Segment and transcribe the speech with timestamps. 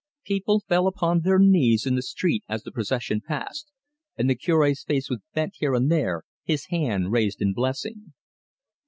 [0.25, 3.71] People fell upon their knees in the street as the procession passed,
[4.17, 8.11] and the Cure's face was bent here and there, his hand raised in blessing.